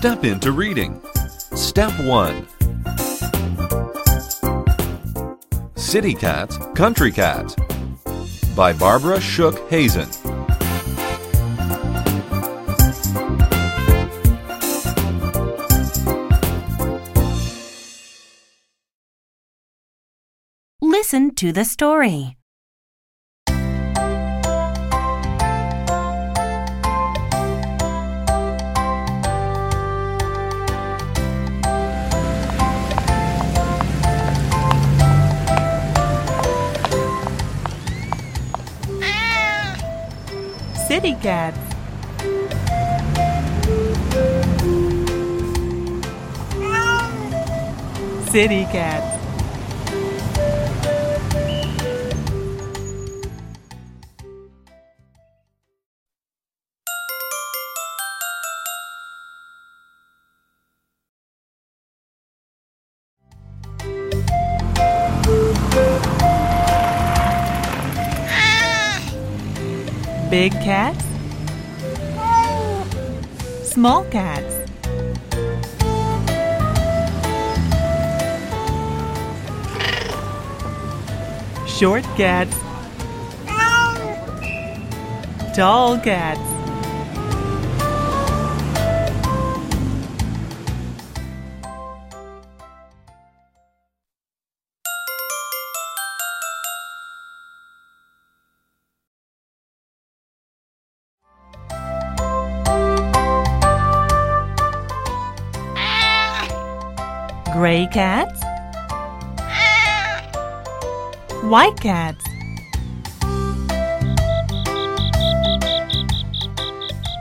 Step 0.00 0.24
into 0.24 0.52
reading. 0.52 0.98
Step 1.54 1.92
1 2.00 2.46
City 5.76 6.14
Cats, 6.14 6.56
Country 6.74 7.12
Cats 7.12 7.54
by 8.56 8.72
Barbara 8.72 9.20
Shook 9.20 9.58
Hazen. 9.68 10.08
Listen 20.80 21.34
to 21.34 21.52
the 21.52 21.66
story. 21.66 22.39
City 41.00 41.16
cats. 41.22 41.58
City 48.30 48.64
cats. 48.66 49.19
Big 70.30 70.52
cats. 70.52 71.04
Small 73.64 74.04
cats. 74.04 74.54
Short 81.66 82.04
cats. 82.16 82.56
Tall 85.56 85.98
cats. 85.98 86.59
Gray 107.80 107.86
cats. 107.86 108.42
White 111.44 111.80
cats. 111.80 112.22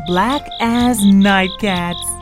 Black 0.07 0.41
as 0.59 1.01
night 1.05 1.51
cats. 1.61 2.18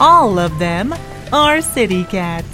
All 0.00 0.38
of 0.38 0.56
them 0.60 0.94
are 1.32 1.60
city 1.60 2.04
cats. 2.04 2.46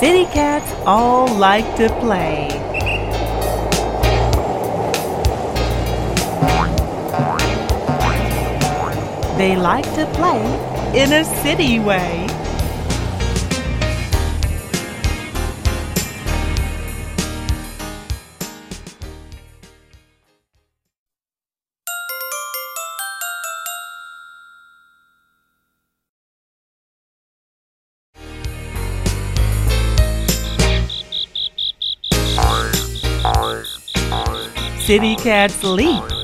City 0.00 0.24
cats 0.32 0.72
all 0.86 1.28
like 1.34 1.66
to 1.76 1.88
play. 2.00 2.48
They 9.38 9.54
like 9.54 9.84
to 9.94 10.04
play 10.14 10.42
in 11.00 11.12
a 11.12 11.24
city 11.24 11.78
way. 11.78 12.26
City 34.80 35.14
cats 35.14 35.62
leap. 35.62 36.17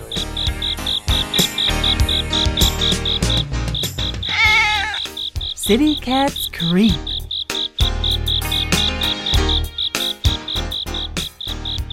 City 5.67 5.97
cats 5.97 6.51
creep. 6.53 6.93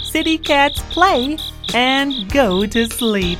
City 0.03 0.37
cats 0.37 0.81
play 0.89 1.37
and 1.73 2.29
go 2.33 2.65
to 2.65 2.85
sleep. 2.87 3.39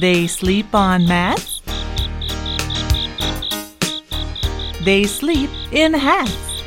They 0.00 0.28
sleep 0.28 0.76
on 0.76 1.08
mats. 1.08 1.60
They 4.84 5.02
sleep 5.02 5.50
in 5.72 5.92
hats. 5.92 6.62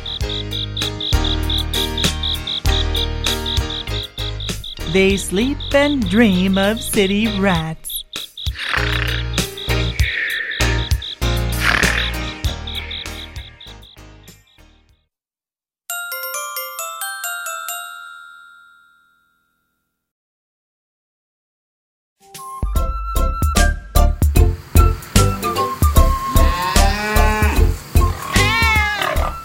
They 4.92 5.16
sleep 5.16 5.58
and 5.74 6.10
dream 6.10 6.58
of 6.58 6.82
city 6.82 7.40
rats. 7.40 7.81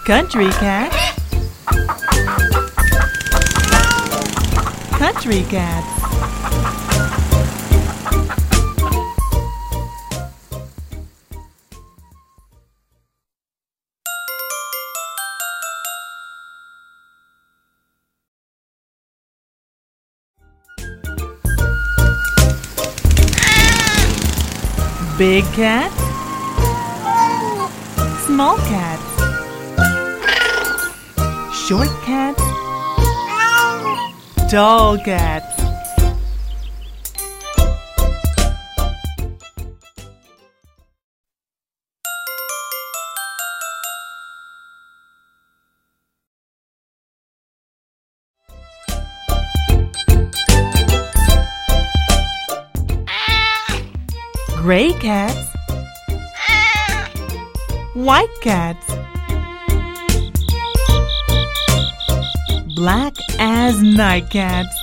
Country 0.07 0.47
cat. 0.51 0.89
Country 4.97 5.43
cat. 5.43 5.83
Big 25.17 25.43
cat. 25.51 25.91
small 28.25 28.55
cats? 28.57 29.06
Short 31.67 31.89
cats? 32.05 32.41
Tall 34.49 34.97
cats? 34.99 35.53
Gray 54.55 54.93
cats? 54.93 55.35
White 57.93 58.29
cats? 58.41 58.86
Black 62.77 63.15
as 63.39 63.81
night 63.81 64.29
cats? 64.29 64.77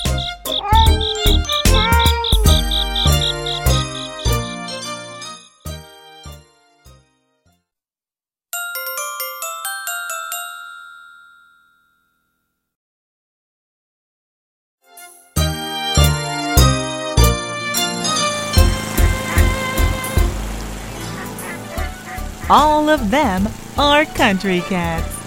All 22.50 22.88
of 22.88 23.12
them 23.12 23.46
are 23.78 24.04
country 24.04 24.62
cats. 24.62 25.23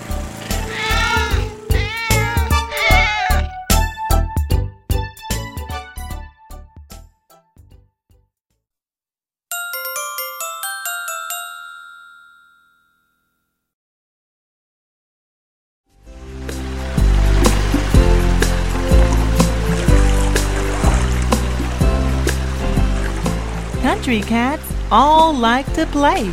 Country 24.07 24.25
cats 24.25 24.73
all 24.89 25.33
like 25.33 25.65
to 25.73 25.85
play. 25.87 26.23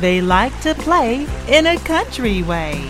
They 0.00 0.20
like 0.20 0.60
to 0.62 0.74
play 0.74 1.24
in 1.46 1.66
a 1.66 1.78
country 1.78 2.42
way. 2.42 2.82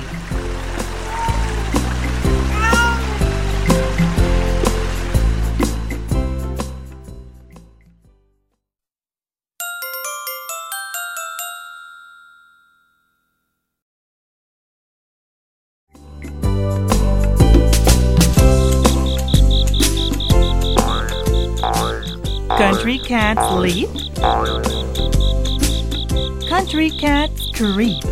Cats 23.15 23.49
leap. 23.53 23.89
Country 26.49 26.91
cats 26.91 27.49
creep. 27.55 28.03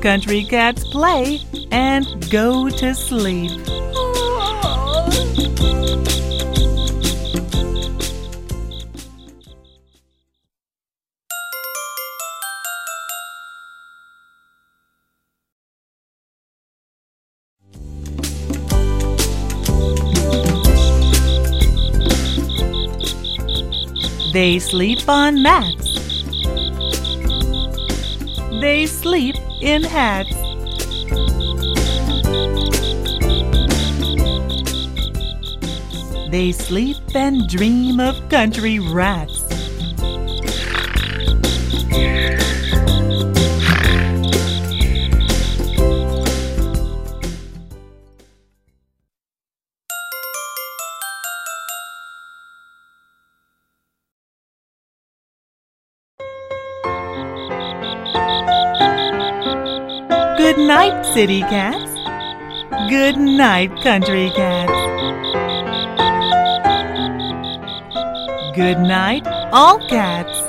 Country 0.00 0.44
cats 0.44 0.84
play 0.92 1.40
and 1.72 2.30
go 2.30 2.68
to 2.70 2.94
sleep. 2.94 3.50
Oh, 3.66 4.14
oh. 4.54 5.79
They 24.32 24.60
sleep 24.60 25.08
on 25.08 25.42
mats. 25.42 26.22
They 28.60 28.86
sleep 28.86 29.34
in 29.60 29.82
hats. 29.82 30.30
They 36.30 36.52
sleep 36.52 36.98
and 37.16 37.48
dream 37.48 37.98
of 37.98 38.28
country 38.28 38.78
rats. 38.78 39.39
Good 60.50 60.66
night, 60.66 61.06
city 61.14 61.42
cats. 61.42 61.94
Good 62.90 63.16
night, 63.16 63.70
country 63.84 64.30
cats. 64.34 64.72
Good 68.56 68.80
night, 68.80 69.24
all 69.52 69.78
cats. 69.88 70.39